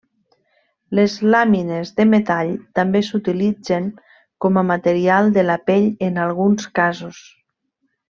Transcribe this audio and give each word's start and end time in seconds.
Les 0.99 1.17
làmines 1.35 1.91
de 2.01 2.05
metall 2.13 2.49
també 2.79 3.01
s'utilitzen 3.09 3.85
com 4.47 4.57
a 4.57 4.67
material 4.73 5.29
de 5.39 5.45
la 5.51 5.59
pell 5.69 5.85
en 6.09 6.17
alguns 6.25 6.67
casos. 6.81 7.21